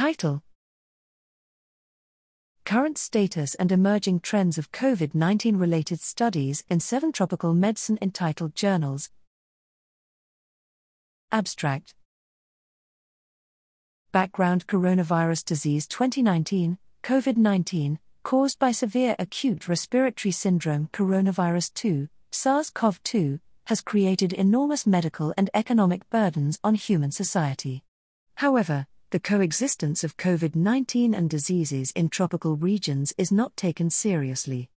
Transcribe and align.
Title 0.00 0.42
Current 2.64 2.96
status 2.96 3.54
and 3.56 3.70
emerging 3.70 4.20
trends 4.20 4.56
of 4.56 4.72
COVID 4.72 5.14
19 5.14 5.58
related 5.58 6.00
studies 6.00 6.64
in 6.70 6.80
seven 6.80 7.12
tropical 7.12 7.52
medicine 7.52 7.98
entitled 8.00 8.54
journals. 8.54 9.10
Abstract 11.30 11.92
Background 14.10 14.66
Coronavirus 14.66 15.44
Disease 15.44 15.86
2019, 15.86 16.78
COVID 17.02 17.36
19, 17.36 17.98
caused 18.22 18.58
by 18.58 18.72
severe 18.72 19.14
acute 19.18 19.68
respiratory 19.68 20.32
syndrome 20.32 20.88
coronavirus 20.94 21.74
2, 21.74 22.08
SARS 22.30 22.70
CoV 22.70 23.02
2, 23.02 23.38
has 23.66 23.82
created 23.82 24.32
enormous 24.32 24.86
medical 24.86 25.34
and 25.36 25.50
economic 25.52 26.08
burdens 26.08 26.58
on 26.64 26.74
human 26.74 27.10
society. 27.10 27.84
However, 28.36 28.86
the 29.10 29.18
coexistence 29.18 30.04
of 30.04 30.16
COVID 30.16 30.54
19 30.54 31.14
and 31.14 31.28
diseases 31.28 31.90
in 31.96 32.08
tropical 32.10 32.54
regions 32.54 33.12
is 33.18 33.32
not 33.32 33.56
taken 33.56 33.90
seriously. 33.90 34.70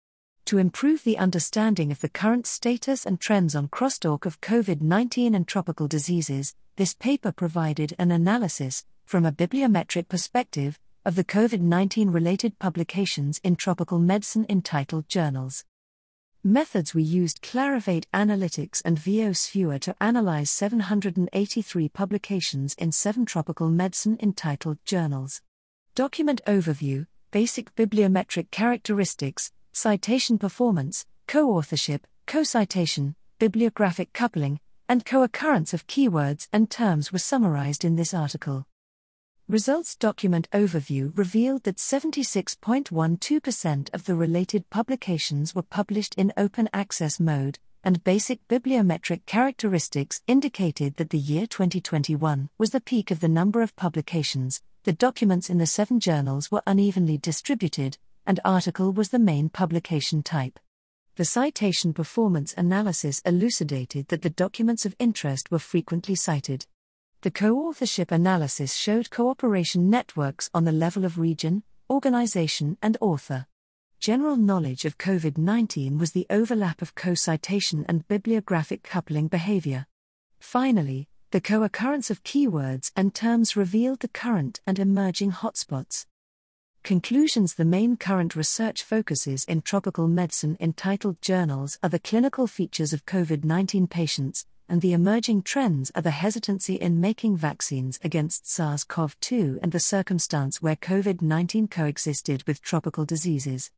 To 0.46 0.58
improve 0.58 1.04
the 1.04 1.20
understanding 1.20 1.92
of 1.92 2.02
the 2.02 2.10
current 2.10 2.48
status 2.48 3.06
and 3.06 3.20
trends 3.20 3.56
on 3.56 3.68
crosstalk 3.68 4.26
of 4.26 4.42
COVID 4.42 4.82
19 4.82 5.36
and 5.36 5.48
tropical 5.48 5.88
diseases, 5.88 6.56
this 6.78 6.96
paper 6.96 7.32
provided 7.32 7.94
an 8.00 8.10
analysis, 8.10 8.86
from 9.06 9.24
a 9.24 9.32
bibliometric 9.32 10.08
perspective, 10.08 10.80
of 11.06 11.16
the 11.16 11.24
COVID 11.24 11.62
19 11.62 12.10
related 12.10 12.58
publications 12.58 13.40
in 13.44 13.56
tropical 13.56 14.00
medicine 14.00 14.48
entitled 14.50 15.08
journals. 15.08 15.64
Methods 16.46 16.94
we 16.94 17.04
used 17.04 17.42
Clarivate 17.42 18.04
Analytics 18.14 18.82
and 18.84 18.98
VOSviewer 18.98 19.80
to 19.80 19.96
analyze 20.02 20.50
783 20.52 21.88
publications 21.88 22.74
in 22.74 22.92
seven 22.92 23.26
tropical 23.26 23.70
medicine 23.70 24.18
entitled 24.22 24.78
journals. 24.84 25.42
Document 25.96 26.42
Overview, 26.46 27.08
Basic 27.32 27.74
Bibliometric 27.76 28.52
Characteristics, 28.52 29.54
Citation 29.72 30.38
Performance, 30.38 31.06
Co 31.28 31.50
authorship, 31.50 32.06
co 32.28 32.44
citation, 32.44 33.16
bibliographic 33.40 34.12
coupling, 34.12 34.60
and 34.90 35.06
co 35.06 35.24
occurrence 35.24 35.74
of 35.74 35.88
keywords 35.88 36.50
and 36.52 36.70
terms 36.70 37.14
were 37.14 37.20
summarized 37.20 37.86
in 37.86 37.96
this 37.96 38.14
article. 38.14 38.66
Results 39.50 39.98
document 39.98 40.50
overview 40.52 41.12
revealed 41.18 41.64
that 41.64 41.76
76.12% 41.76 43.94
of 43.94 44.06
the 44.06 44.16
related 44.16 44.70
publications 44.70 45.54
were 45.54 45.62
published 45.62 46.16
in 46.16 46.32
open 46.38 46.70
access 46.72 47.20
mode, 47.20 47.60
and 47.84 48.02
basic 48.06 48.40
bibliometric 48.48 49.26
characteristics 49.26 50.22
indicated 50.28 50.96
that 50.96 51.10
the 51.10 51.18
year 51.18 51.46
2021 51.46 52.50
was 52.58 52.70
the 52.70 52.80
peak 52.80 53.12
of 53.12 53.20
the 53.20 53.28
number 53.28 53.62
of 53.62 53.76
publications. 53.76 54.62
The 54.86 54.94
documents 54.94 55.50
in 55.50 55.58
the 55.58 55.66
seven 55.66 56.00
journals 56.00 56.50
were 56.50 56.64
unevenly 56.66 57.18
distributed, 57.18 57.98
and 58.26 58.40
article 58.46 58.94
was 58.94 59.10
the 59.10 59.20
main 59.20 59.50
publication 59.50 60.24
type. 60.24 60.58
The 61.18 61.26
citation 61.26 61.94
performance 61.94 62.54
analysis 62.58 63.22
elucidated 63.26 64.08
that 64.08 64.22
the 64.22 64.30
documents 64.30 64.86
of 64.86 64.96
interest 65.00 65.52
were 65.52 65.60
frequently 65.60 66.16
cited. 66.16 66.66
The 67.24 67.32
co 67.32 67.70
authorship 67.70 68.12
analysis 68.12 68.76
showed 68.76 69.10
cooperation 69.10 69.90
networks 69.90 70.50
on 70.54 70.66
the 70.66 70.74
level 70.74 71.06
of 71.06 71.18
region, 71.18 71.64
organization, 71.90 72.78
and 72.82 72.98
author. 73.00 73.48
General 74.02 74.36
knowledge 74.36 74.84
of 74.84 74.98
COVID 74.98 75.38
19 75.38 75.98
was 75.98 76.12
the 76.12 76.28
overlap 76.30 76.82
of 76.82 76.96
co 76.96 77.14
citation 77.14 77.86
and 77.88 78.06
bibliographic 78.10 78.84
coupling 78.84 79.30
behavior. 79.30 79.88
Finally, 80.42 81.08
the 81.32 81.40
co 81.40 81.64
occurrence 81.64 82.12
of 82.12 82.26
keywords 82.26 82.92
and 82.94 83.16
terms 83.16 83.56
revealed 83.56 84.02
the 84.02 84.10
current 84.10 84.60
and 84.68 84.78
emerging 84.78 85.32
hotspots. 85.32 86.06
Conclusions 86.84 87.54
The 87.54 87.64
main 87.64 87.96
current 87.96 88.36
research 88.36 88.84
focuses 88.84 89.46
in 89.46 89.62
tropical 89.62 90.10
medicine 90.10 90.58
entitled 90.60 91.22
journals 91.22 91.80
are 91.82 91.88
the 91.88 92.00
clinical 92.00 92.48
features 92.48 92.92
of 92.92 93.06
COVID 93.06 93.46
19 93.46 93.88
patients, 93.88 94.46
and 94.68 94.82
the 94.82 94.94
emerging 94.94 95.42
trends 95.42 95.92
are 95.96 96.02
the 96.02 96.12
hesitancy 96.12 96.76
in 96.76 97.02
making 97.02 97.38
vaccines 97.38 98.00
against 98.04 98.50
SARS 98.50 98.84
CoV 98.84 99.20
2 99.20 99.60
and 99.62 99.72
the 99.72 99.80
circumstance 99.80 100.62
where 100.62 100.76
COVID 100.76 101.22
19 101.22 101.68
coexisted 101.68 102.44
with 102.48 102.62
tropical 102.62 103.06
diseases. 103.06 103.72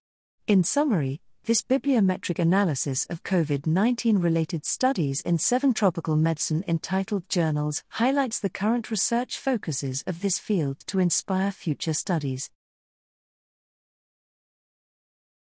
In 0.47 0.63
summary, 0.63 1.21
this 1.45 1.61
bibliometric 1.61 2.39
analysis 2.39 3.05
of 3.05 3.21
COVID 3.21 3.67
19 3.67 4.17
related 4.17 4.65
studies 4.65 5.21
in 5.21 5.37
seven 5.37 5.73
tropical 5.73 6.15
medicine 6.15 6.63
entitled 6.67 7.29
journals 7.29 7.83
highlights 7.89 8.39
the 8.39 8.49
current 8.49 8.89
research 8.89 9.37
focuses 9.37 10.03
of 10.07 10.21
this 10.21 10.39
field 10.39 10.79
to 10.87 10.99
inspire 10.99 11.51
future 11.51 11.93
studies. 11.93 12.49